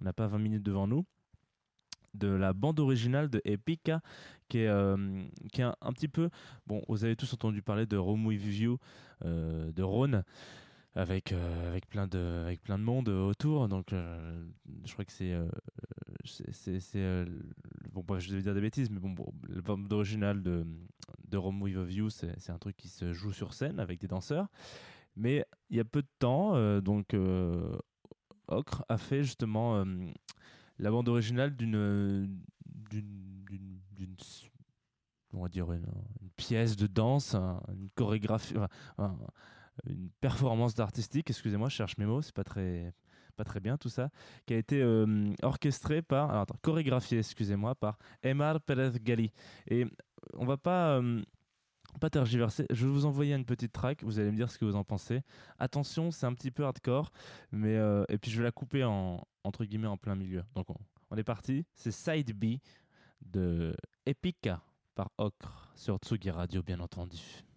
on 0.00 0.04
n'a 0.04 0.12
pas 0.12 0.26
20 0.26 0.38
minutes 0.38 0.62
devant 0.62 0.86
nous. 0.86 1.04
De 2.14 2.28
la 2.28 2.52
bande 2.54 2.80
originale 2.80 3.28
de 3.28 3.40
Epica, 3.44 4.00
qui 4.48 4.60
est, 4.60 4.96
qui 5.52 5.60
est 5.60 5.64
un, 5.64 5.92
petit 5.92 6.08
peu. 6.08 6.30
Bon, 6.66 6.82
vous 6.88 7.04
avez 7.04 7.14
tous 7.16 7.32
entendu 7.34 7.60
parler 7.62 7.84
de 7.84 7.96
You, 7.96 8.78
euh, 9.24 9.70
de 9.72 9.82
Rhône, 9.82 10.24
avec, 10.98 11.32
euh, 11.32 11.68
avec, 11.68 11.88
plein 11.88 12.08
de, 12.08 12.42
avec 12.44 12.60
plein 12.62 12.76
de 12.78 12.82
monde 12.82 13.08
autour. 13.08 13.68
Donc, 13.68 13.92
euh, 13.92 14.44
je 14.84 14.92
crois 14.92 15.04
que 15.04 15.12
c'est. 15.12 15.32
euh, 15.32 15.48
c'est- 16.24 16.82
euh, 16.96 17.24
bon, 17.92 18.04
je 18.18 18.34
vais 18.34 18.42
dire 18.42 18.54
des 18.54 18.60
bêtises, 18.60 18.90
mais 18.90 18.98
bon, 18.98 19.10
bon 19.10 19.32
bande 19.64 19.92
originale 19.92 20.42
de, 20.42 20.66
de 21.28 21.36
Rome 21.36 21.62
with 21.62 21.76
You, 21.88 22.10
c'est 22.10 22.38
c'est 22.38 22.52
un 22.52 22.58
truc 22.58 22.76
qui 22.76 22.88
se 22.88 23.12
joue 23.12 23.32
sur 23.32 23.54
scène 23.54 23.78
avec 23.80 24.00
des 24.00 24.08
danseurs. 24.08 24.48
Mais 25.16 25.44
il 25.70 25.76
y 25.76 25.80
a 25.80 25.84
peu 25.84 26.02
de 26.02 26.08
temps, 26.18 26.56
euh, 26.56 26.80
donc, 26.80 27.14
euh, 27.14 27.76
Ocre 28.48 28.84
a 28.88 28.98
fait 28.98 29.22
justement 29.22 29.76
euh, 29.76 29.84
la 30.78 30.90
bande 30.90 31.08
originale 31.08 31.54
d'une 31.56 32.28
d'une 32.90 34.16
on 35.34 35.42
va 35.42 35.48
dire 35.48 35.70
une, 35.72 35.86
pièce 36.36 36.76
de 36.76 36.86
danse 36.86 37.34
un- 37.34 37.60
une 37.72 37.90
chorégraphie 37.94 38.54
une 39.86 40.10
performance 40.20 40.78
artistique 40.78 41.30
excusez-moi 41.30 41.68
je 41.68 41.76
cherche 41.76 41.96
mes 41.98 42.06
mots 42.06 42.22
c'est 42.22 42.34
pas 42.34 42.44
très 42.44 42.92
pas 43.36 43.44
très 43.44 43.60
bien 43.60 43.76
tout 43.76 43.88
ça 43.88 44.10
qui 44.46 44.54
a 44.54 44.56
été 44.56 44.82
euh, 44.82 45.32
orchestrée 45.42 46.02
par 46.02 46.30
alors, 46.30 46.46
chorégraphiée 46.62 47.18
excusez-moi 47.18 47.74
par 47.74 47.98
Emar 48.22 48.60
Pérez 48.60 48.98
Gali 49.00 49.32
et 49.68 49.86
on 50.34 50.44
va 50.44 50.56
pas 50.56 50.98
euh, 50.98 51.22
pas 52.00 52.10
tergiverser, 52.10 52.66
je 52.70 52.86
vais 52.86 52.92
vous 52.92 53.06
envoyer 53.06 53.34
une 53.34 53.44
petite 53.44 53.72
track, 53.72 54.04
vous 54.04 54.18
allez 54.18 54.30
me 54.30 54.36
dire 54.36 54.50
ce 54.50 54.58
que 54.58 54.64
vous 54.64 54.76
en 54.76 54.84
pensez. 54.84 55.22
Attention, 55.58 56.10
c'est 56.10 56.26
un 56.26 56.34
petit 56.34 56.50
peu 56.50 56.64
hardcore, 56.64 57.10
mais 57.50 57.76
euh, 57.76 58.04
et 58.08 58.18
puis 58.18 58.30
je 58.30 58.38
vais 58.38 58.44
la 58.44 58.52
couper 58.52 58.84
en 58.84 59.26
entre 59.42 59.64
guillemets 59.64 59.88
en 59.88 59.96
plein 59.96 60.14
milieu. 60.14 60.44
Donc 60.54 60.70
on, 60.70 60.76
on 61.10 61.16
est 61.16 61.24
parti, 61.24 61.64
c'est 61.74 61.90
Side 61.90 62.32
B 62.32 62.58
de 63.22 63.74
Epica 64.06 64.62
par 64.94 65.10
Ocre 65.18 65.72
sur 65.74 65.96
Tsugi 65.98 66.30
Radio 66.30 66.62
bien 66.62 66.80
entendu. 66.80 67.47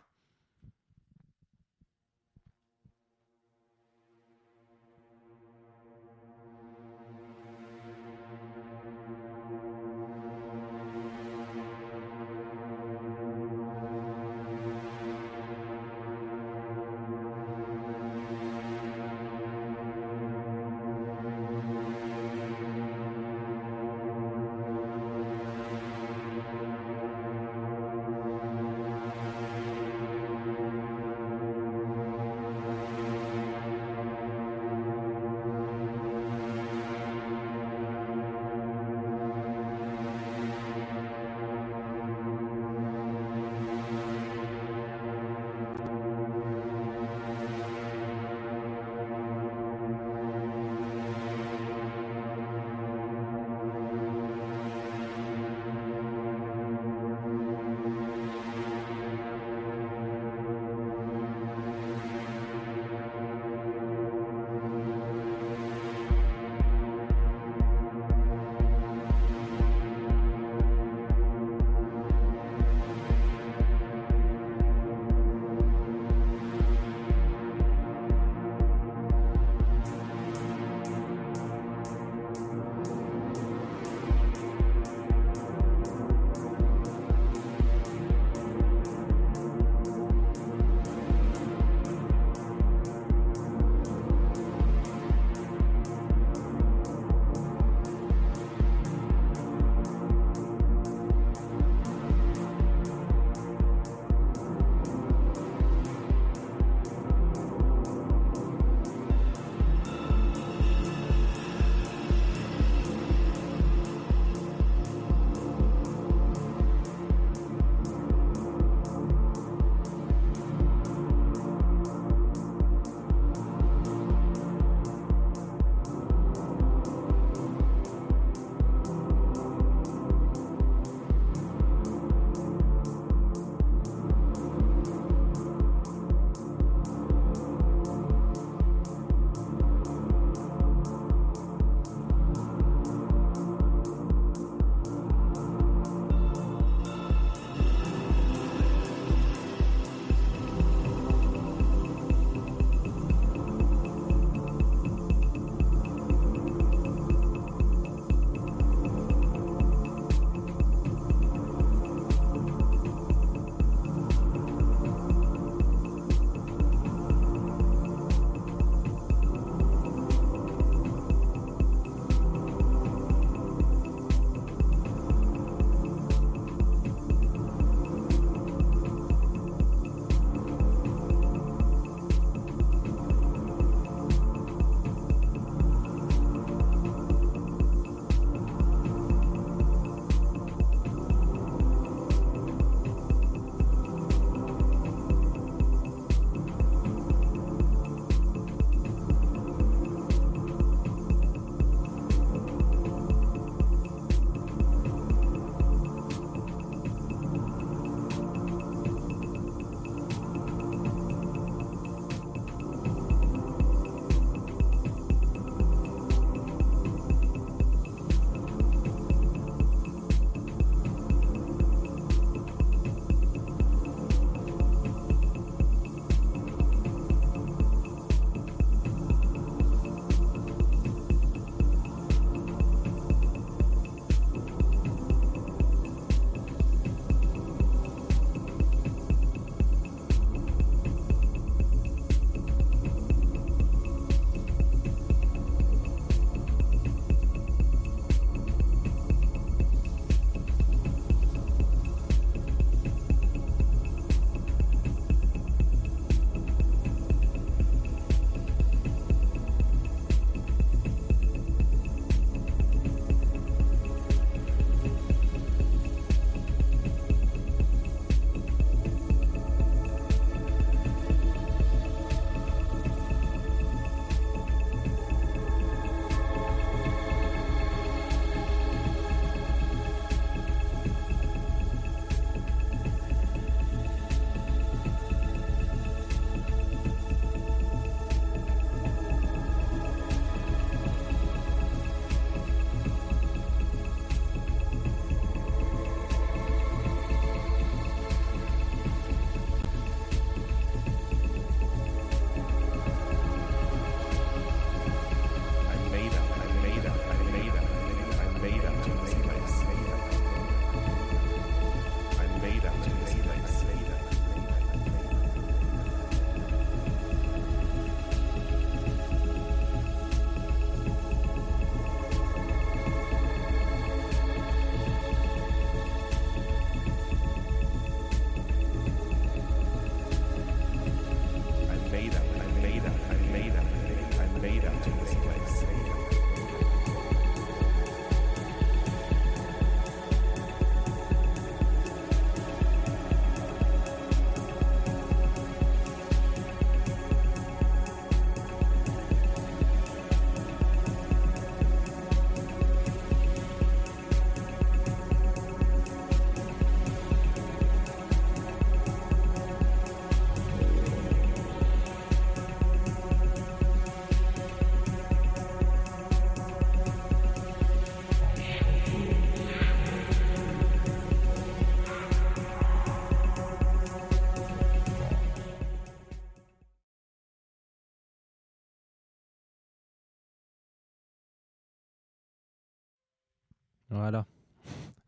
Voilà. 383.91 384.25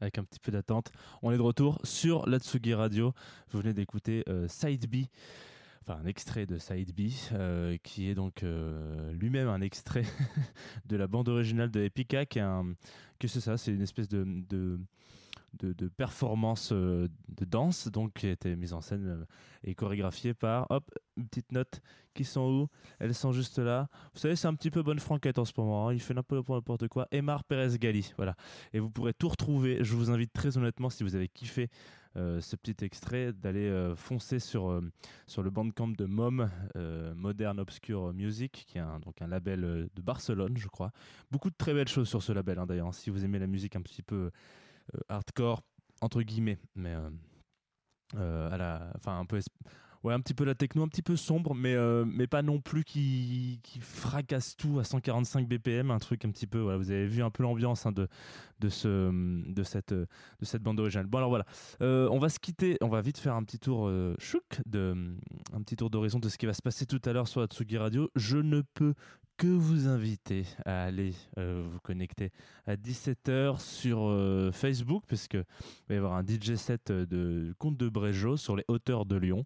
Avec 0.02 0.18
un 0.18 0.26
petit 0.26 0.40
peu 0.40 0.52
d'attente. 0.52 0.92
On 1.22 1.32
est 1.32 1.38
de 1.38 1.42
retour 1.42 1.80
sur 1.86 2.28
la 2.28 2.40
Tsugi 2.40 2.74
Radio. 2.74 3.14
Vous 3.50 3.62
venez 3.62 3.74
d'écouter 3.74 4.26
euh, 4.28 4.48
Side 4.50 4.90
B, 4.90 5.06
enfin 5.82 6.02
un 6.04 6.06
extrait 6.06 6.46
de 6.46 6.58
Side 6.58 6.94
B, 6.94 7.10
euh, 7.32 7.78
qui 7.82 8.10
est 8.10 8.14
donc 8.14 8.44
euh, 8.44 9.14
lui-même 9.14 9.48
un 9.48 9.62
extrait 9.62 10.04
de 10.86 10.98
la 10.98 11.08
bande 11.08 11.30
originale 11.30 11.72
de 11.72 11.82
Epica. 11.82 12.26
Qu'est-ce 12.26 12.76
que 13.20 13.28
c'est 13.30 13.40
ça 13.40 13.58
C'est 13.58 13.72
une 13.72 13.82
espèce 13.82 14.10
de 14.10 14.80
de, 15.60 15.74
de 15.74 15.88
performance 15.88 16.72
euh, 16.72 17.08
de 17.30 17.46
danse 17.46 17.88
donc 17.88 18.14
qui 18.14 18.28
été 18.28 18.56
mise 18.56 18.74
en 18.74 18.82
scène 18.82 19.08
euh, 19.08 19.26
et 19.64 19.76
chorégraphiée 19.76 20.34
par 20.34 20.68
hop 20.70 20.90
une 21.18 21.28
petite 21.28 21.52
note 21.52 21.82
qui 22.14 22.24
sont 22.24 22.50
où 22.50 22.68
elles 23.00 23.14
sont 23.14 23.32
juste 23.32 23.60
là. 23.60 23.88
Vous 24.14 24.20
savez 24.20 24.36
c'est 24.36 24.48
un 24.48 24.56
petit 24.56 24.72
peu 24.72 24.84
bonne 24.84 25.00
franquette 25.00 25.38
en 25.40 25.46
ce 25.46 25.54
moment 25.58 25.88
hein. 25.88 25.94
il 25.94 26.00
fait 26.00 26.14
n'importe 26.14 26.88
quoi 26.88 27.08
Emar 27.12 27.44
Perez 27.44 27.78
Gali 27.78 28.14
voilà. 28.18 28.36
Et 28.74 28.80
vous 28.80 28.90
pourrez 28.90 29.14
tout 29.14 29.30
retrouver. 29.30 29.84
Je 29.84 29.96
vous 29.96 30.10
invite 30.10 30.34
très 30.34 30.58
honnêtement 30.58 30.90
si 30.90 31.04
vous 31.04 31.16
avez 31.16 31.28
kiffé 31.28 31.70
euh, 32.16 32.40
ce 32.42 32.56
petit 32.56 32.84
extrait 32.86 33.34
d'aller 33.34 33.94
foncer 33.96 34.40
sur, 34.40 34.82
sur 35.28 35.44
le 35.44 35.50
bandcamp 35.50 35.90
de 35.90 36.06
MOM, 36.06 36.50
Modern 37.16 37.60
Obscure 37.60 38.14
Music, 38.14 38.66
qui 38.68 38.78
est 38.78 38.82
un, 38.82 39.00
donc 39.00 39.22
un 39.22 39.28
label 39.28 39.90
de 39.94 40.02
Barcelone, 40.02 40.58
je 40.58 40.68
crois. 40.68 40.92
Beaucoup 41.32 41.50
de 41.50 41.56
très 41.56 41.74
belles 41.74 41.88
choses 41.88 42.08
sur 42.08 42.22
ce 42.22 42.32
label, 42.32 42.60
hein, 42.60 42.66
d'ailleurs, 42.66 42.94
si 42.94 43.10
vous 43.10 43.26
aimez 43.26 43.40
la 43.40 43.48
musique 43.48 43.76
un 43.76 43.82
petit 43.82 44.04
peu 44.04 44.32
hardcore, 45.10 45.64
entre 46.02 46.22
guillemets, 46.22 46.60
mais 46.76 46.94
euh, 46.94 47.10
euh, 48.16 48.52
à 48.52 48.58
la, 48.58 48.92
enfin 48.96 49.20
un 49.20 49.26
peu, 49.26 49.40
ouais, 50.04 50.14
un 50.14 50.20
petit 50.20 50.34
peu 50.34 50.44
la 50.44 50.56
techno, 50.56 50.84
un 50.84 50.88
petit 50.88 51.02
peu 51.02 51.16
sombre, 51.16 51.56
mais 51.56 51.74
euh, 51.74 52.06
mais 52.06 52.28
pas 52.28 52.42
non 52.42 52.60
plus 52.60 52.84
qui, 52.84 53.60
qui 53.64 53.80
fracasse 53.80 54.56
tout 54.56 54.80
à 54.80 54.84
145 54.84 55.48
BPM, 55.48 55.92
un 55.92 56.00
truc 56.00 56.26
un 56.26 56.32
petit 56.32 56.48
peu. 56.48 56.60
Voilà, 56.60 56.78
vous 56.78 56.92
avez 56.92 57.08
vu 57.08 57.24
un 57.24 57.30
peu 57.30 57.44
l'ambiance 57.44 57.86
hein, 57.86 57.92
de 57.92 58.08
de 58.60 58.70
ce 58.70 59.10
de 59.52 59.64
cette 59.64 59.94
de 59.94 60.08
cette 60.42 60.62
bande 60.62 60.80
originale. 60.80 61.08
Bon 61.08 61.18
alors 61.18 61.30
voilà, 61.30 61.46
euh, 61.82 62.08
on 62.12 62.20
va 62.20 62.30
se 62.30 62.40
quitter, 62.40 62.78
on 62.82 62.90
va 62.90 63.02
vite 63.02 63.18
faire 63.18 63.36
un 63.36 63.44
petit 63.44 63.60
tour 63.60 63.88
euh, 63.88 64.16
chouk 64.20 64.62
de 64.66 65.16
un 65.54 65.62
petit 65.62 65.76
tour 65.76 65.90
d'horizon 65.90 66.20
de 66.20 66.30
ce 66.30 66.38
qui 66.38 66.46
va 66.46 66.54
se 66.54 66.62
passer 66.62 66.86
tout 66.86 67.02
à 67.06 67.14
l'heure 67.14 67.28
sur 67.28 67.42
la 67.42 67.48
Tsugi 67.48 67.78
Radio. 67.78 68.10
Je 68.16 68.38
ne 68.38 68.62
peux 68.74 68.94
que 69.44 69.48
vous 69.50 69.90
inviter 69.90 70.46
à 70.66 70.86
aller 70.86 71.14
euh, 71.38 71.66
vous 71.70 71.82
connecter 71.82 72.32
à 72.66 72.78
17h 72.78 73.60
sur 73.60 74.08
euh, 74.08 74.54
Facebook, 74.54 75.04
puisque 75.06 75.34
il 75.34 75.44
va 75.90 75.96
y 75.96 75.98
avoir 75.98 76.14
un 76.14 76.24
DJ 76.24 76.56
set 76.56 76.92
euh, 76.92 77.06
de 77.06 77.54
Comte 77.60 77.76
de 77.76 77.90
Brégeot 77.90 78.38
sur 78.38 78.56
les 78.56 78.64
hauteurs 78.70 79.06
de 79.06 79.18
Lyon. 79.18 79.44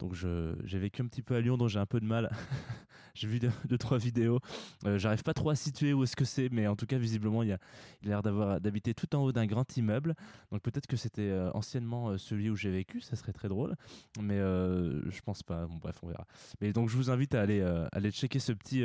Donc 0.00 0.14
j'ai 0.14 0.78
vécu 0.78 1.02
un 1.02 1.06
petit 1.06 1.22
peu 1.22 1.36
à 1.36 1.40
Lyon, 1.40 1.56
donc 1.56 1.68
j'ai 1.68 1.78
un 1.78 1.86
peu 1.86 2.00
de 2.00 2.06
mal. 2.06 2.30
j'ai 3.14 3.28
vu 3.28 3.38
deux, 3.38 3.78
trois 3.78 3.98
vidéos. 3.98 4.40
Euh, 4.86 4.98
J'arrive 4.98 5.22
pas 5.22 5.34
trop 5.34 5.50
à 5.50 5.54
situer 5.54 5.92
où 5.92 6.02
est-ce 6.02 6.16
que 6.16 6.24
c'est, 6.24 6.48
mais 6.50 6.66
en 6.66 6.76
tout 6.76 6.86
cas 6.86 6.98
visiblement 6.98 7.42
il, 7.42 7.52
a, 7.52 7.58
l'air 8.02 8.22
d'habiter 8.60 8.94
tout 8.94 9.14
en 9.14 9.22
haut 9.22 9.32
d'un 9.32 9.46
grand 9.46 9.76
immeuble. 9.76 10.14
Donc 10.50 10.62
peut-être 10.62 10.86
que 10.86 10.96
c'était 10.96 11.30
euh, 11.30 11.50
anciennement 11.52 12.10
euh, 12.10 12.18
celui 12.18 12.50
où 12.50 12.56
j'ai 12.56 12.70
vécu, 12.70 13.00
ça 13.00 13.14
serait 13.14 13.32
très 13.32 13.48
drôle. 13.48 13.76
Mais 14.20 14.38
je 14.38 15.20
pense 15.22 15.42
pas. 15.42 15.66
Bon 15.66 15.76
bref, 15.76 15.96
on 16.02 16.08
verra. 16.08 16.26
Mais 16.60 16.72
donc 16.72 16.88
je 16.88 16.96
vous 16.96 17.10
invite 17.10 17.34
à 17.34 17.42
aller, 17.42 17.60
aller 17.92 18.10
checker 18.10 18.38
ce 18.38 18.52
petit, 18.52 18.84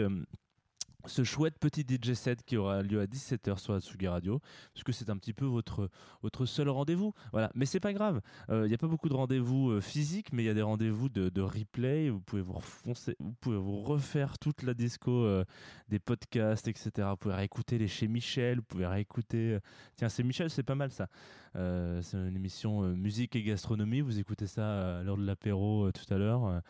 ce 1.08 1.24
chouette 1.24 1.58
petit 1.60 1.82
DJ 1.82 2.14
set 2.14 2.44
qui 2.44 2.58
aura 2.58 2.82
lieu 2.82 3.00
à 3.02 3.06
17h 3.06 3.58
sur 3.58 3.74
Atsugi 3.74 4.08
Radio, 4.08 4.40
parce 4.74 4.84
que 4.84 4.92
c'est 4.92 5.10
un 5.10 5.18
petit 5.18 5.34
peu 5.34 5.46
votre, 5.46 5.90
votre 6.22 6.46
seul 6.46 6.70
rendez-vous. 6.70 7.14
Voilà, 7.32 7.52
mais 7.56 7.66
c'est 7.66 7.80
pas 7.80 7.94
grave. 7.94 8.22
Il 8.50 8.64
n'y 8.64 8.74
a 8.74 8.78
pas 8.78 8.88
beaucoup 8.88 9.10
de 9.10 9.14
rendez-vous 9.14 9.72
euh, 9.72 9.82
physiques, 9.82 10.32
mais 10.34 10.44
il 10.44 10.46
y 10.46 10.50
a 10.50 10.54
des 10.54 10.62
rendez-vous 10.62 11.10
de, 11.10 11.42
replay. 11.42 12.10
Vous 12.10 12.22
pouvez 12.22 12.42
vous, 12.42 12.54
refoncer, 12.54 13.16
vous 13.20 13.34
pouvez 13.40 13.58
vous 13.58 13.82
refaire 13.82 14.38
toute 14.38 14.64
la 14.64 14.74
disco 14.74 15.12
euh, 15.12 15.44
des 15.90 16.00
podcasts, 16.00 16.68
etc. 16.68 16.92
Vous 17.12 17.18
pouvez 17.18 17.36
réécouter 17.36 17.78
les 17.78 17.88
chez 17.88 18.08
Michel, 18.08 18.58
vous 18.58 18.64
pouvez 18.64 18.88
réécouter. 18.88 19.54
euh, 19.54 19.60
Tiens, 19.96 20.10
c'est 20.10 20.24
Michel, 20.24 20.50
c'est 20.50 20.64
pas 20.64 20.76
mal 20.76 20.92
ça. 20.92 21.08
Euh, 21.56 22.02
c'est 22.02 22.18
une 22.18 22.36
émission 22.36 22.84
euh, 22.84 22.96
musique 22.96 23.36
et 23.36 23.44
gastronomie. 23.44 24.02
Vous 24.02 24.20
écoutez 24.20 24.48
ça 24.48 24.62
euh, 24.62 25.02
à 25.02 25.04
l'heure 25.04 25.18
de 25.18 25.26
l'apéro 25.26 25.86
euh, 25.86 25.92
tout 25.92 26.14
à 26.14 26.18
l'heure. 26.18 26.62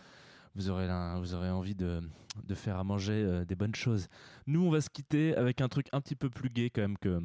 Vous 0.56 0.70
aurez, 0.70 0.88
vous 1.20 1.34
aurez 1.34 1.50
envie 1.50 1.76
de, 1.76 2.02
de 2.44 2.56
faire 2.56 2.78
à 2.78 2.84
manger 2.84 3.14
euh, 3.14 3.46
des 3.46 3.56
bonnes 3.56 3.76
choses. 3.76 4.08
Nous, 4.48 4.64
on 4.64 4.70
va 4.70 4.82
se 4.82 4.90
quitter 4.90 5.36
avec 5.36 5.62
un 5.62 5.68
truc 5.68 5.88
un 5.92 6.02
petit 6.02 6.16
peu 6.16 6.30
plus 6.30 6.50
gai 6.50 6.70
quand 6.70 6.82
même 6.82 6.98
que 6.98 7.22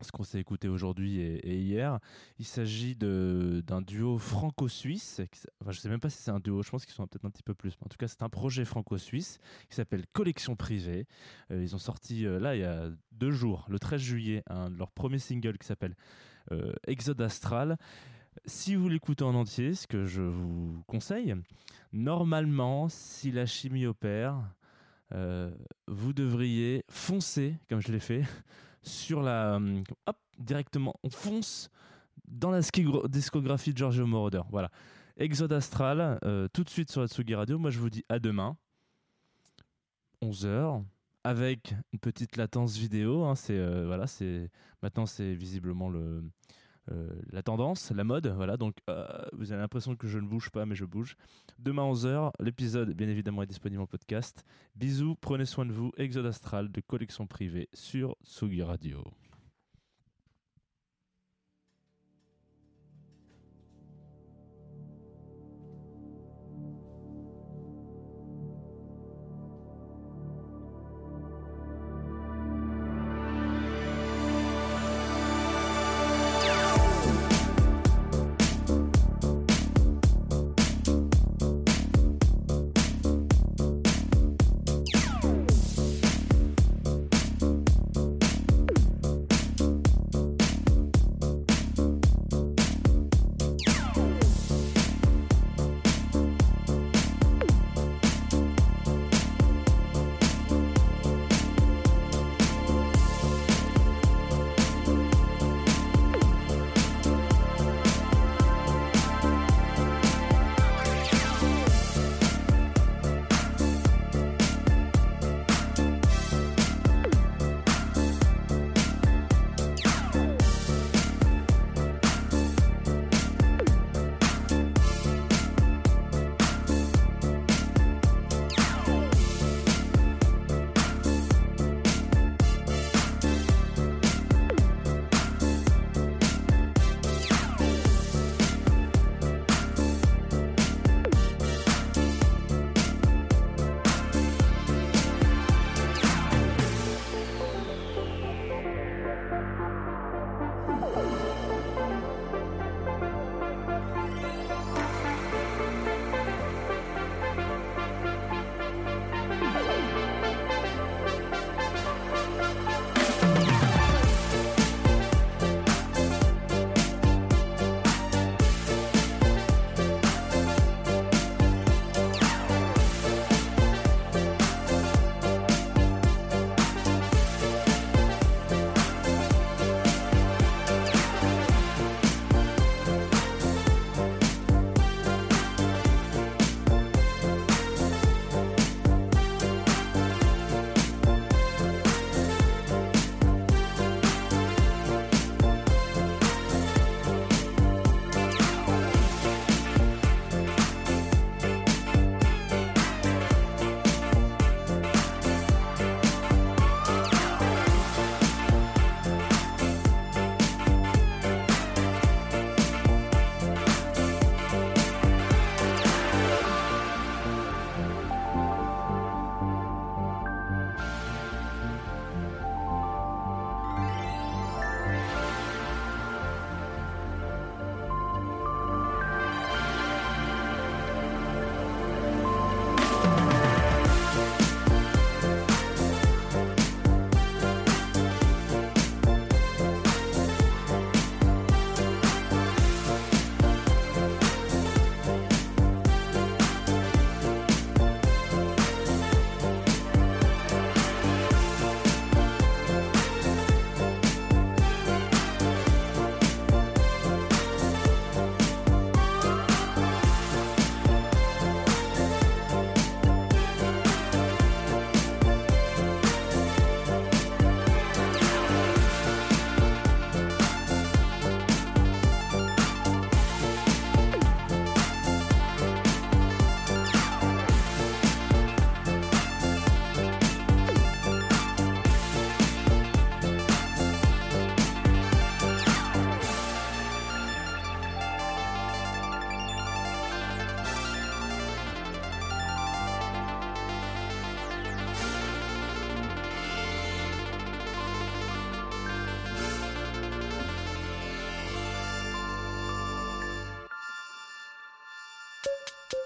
ce 0.00 0.12
qu'on 0.12 0.24
s'est 0.24 0.40
écouté 0.40 0.68
aujourd'hui 0.68 1.20
et, 1.20 1.56
hier. 1.56 1.98
Il 2.38 2.44
s'agit 2.44 2.94
d'un 2.96 3.80
duo 3.80 4.18
franco-suisse. 4.18 5.22
Enfin, 5.60 5.70
je 5.70 5.80
sais 5.80 5.88
même 5.88 6.00
pas 6.00 6.10
si 6.10 6.20
c'est 6.20 6.32
un 6.32 6.40
duo, 6.40 6.62
je 6.62 6.70
pense 6.70 6.84
qu'ils 6.84 6.94
sont 6.94 7.06
peut-être 7.06 7.24
un 7.24 7.30
petit 7.30 7.44
peu 7.44 7.54
plus. 7.54 7.70
Mais 7.80 7.86
en 7.86 7.88
tout 7.88 7.96
cas, 7.96 8.08
c'est 8.08 8.22
un 8.22 8.28
projet 8.28 8.64
franco-suisse 8.64 9.38
qui 9.70 9.76
s'appelle 9.76 10.04
Collection 10.12 10.56
Privée. 10.56 11.06
Euh, 11.50 11.62
ils 11.62 11.74
ont 11.74 11.78
sorti 11.78 12.26
euh, 12.26 12.38
là 12.38 12.54
il 12.54 12.60
y 12.60 12.64
a 12.64 12.90
deux 13.12 13.30
jours, 13.30 13.64
le 13.70 13.78
13 13.78 14.00
juillet, 14.00 14.42
leur 14.76 14.90
premier 14.90 15.18
single 15.18 15.56
qui 15.56 15.66
s'appelle 15.66 15.94
Exode 16.86 17.22
Astral. 17.22 17.78
Si 18.46 18.74
vous 18.74 18.88
l'écoutez 18.88 19.24
en 19.24 19.34
entier, 19.34 19.74
ce 19.74 19.86
que 19.86 20.04
je 20.04 20.22
vous 20.22 20.82
conseille, 20.86 21.34
normalement, 21.92 22.88
si 22.88 23.30
la 23.30 23.46
chimie 23.46 23.86
opère, 23.86 24.36
euh, 25.12 25.54
vous 25.86 26.12
devriez 26.12 26.84
foncer, 26.88 27.56
comme 27.68 27.80
je 27.80 27.92
l'ai 27.92 28.00
fait, 28.00 28.22
sur 28.82 29.22
la. 29.22 29.56
hum, 29.56 29.84
Hop, 30.06 30.16
directement, 30.38 30.94
on 31.02 31.10
fonce 31.10 31.70
dans 32.26 32.50
la 32.50 32.60
discographie 33.08 33.72
de 33.72 33.78
Giorgio 33.78 34.06
Moroder. 34.06 34.42
Voilà. 34.50 34.70
Exode 35.16 35.52
Astral, 35.52 36.18
euh, 36.24 36.48
tout 36.52 36.64
de 36.64 36.70
suite 36.70 36.90
sur 36.90 37.00
la 37.00 37.06
Tsugi 37.06 37.34
Radio. 37.34 37.58
Moi, 37.58 37.70
je 37.70 37.78
vous 37.78 37.90
dis 37.90 38.04
à 38.08 38.18
demain, 38.18 38.56
11h, 40.22 40.82
avec 41.22 41.74
une 41.92 41.98
petite 42.00 42.36
latence 42.36 42.76
vidéo. 42.76 43.24
hein, 43.24 43.34
euh, 43.50 43.84
voilà, 43.86 44.06
maintenant 44.82 45.06
c'est 45.06 45.34
visiblement 45.34 45.88
le 45.88 46.00
euh, 46.00 46.22
la 47.30 47.42
tendance, 47.42 47.90
la 47.90 48.04
mode, 48.04 48.26
voilà. 48.28 48.56
Donc 48.56 48.76
euh, 48.88 49.06
vous 49.32 49.52
avez 49.52 49.60
l'impression 49.60 49.96
que 49.96 50.06
je 50.06 50.18
ne 50.18 50.26
bouge 50.26 50.50
pas, 50.50 50.66
mais 50.66 50.74
je 50.74 50.84
bouge. 50.84 51.16
Demain 51.58 51.82
11h, 51.82 52.30
l'épisode 52.40 52.92
bien 52.92 53.08
évidemment 53.08 53.42
est 53.42 53.46
disponible 53.46 53.82
en 53.82 53.86
podcast. 53.86 54.44
Bisous, 54.76 55.16
prenez 55.20 55.46
soin 55.46 55.66
de 55.66 55.72
vous. 55.72 55.92
Exode 55.96 56.26
Astral 56.26 56.70
de 56.70 56.80
collection 56.80 57.26
privée 57.26 57.68
sur 57.72 58.16
Tsugi 58.24 58.62
Radio. 58.62 59.02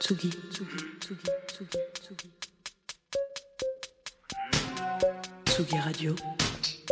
Tsugi, 0.00 0.30
Tsugi, 0.50 0.76
Tsugi, 1.00 1.30
Tsugi, 1.46 1.78
Tsugi. 2.00 2.30
Tsugi 5.44 5.78
Radio, 5.78 6.14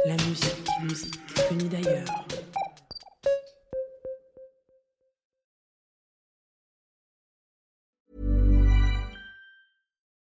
la 0.07 0.14
musique, 0.25 0.69
musique 0.83 1.21
venue 1.51 1.69
d'ailleurs. 1.69 2.27